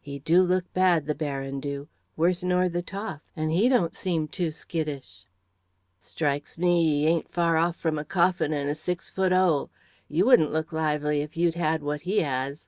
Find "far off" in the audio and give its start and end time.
7.30-7.76